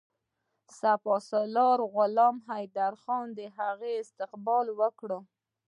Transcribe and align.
سپه 0.77 1.15
سالار 1.29 1.79
غلام 1.95 2.35
حیدرخان 2.49 3.25
د 3.37 3.39
هغه 3.57 3.89
استقبال 4.03 4.65
وکړ. 4.79 5.09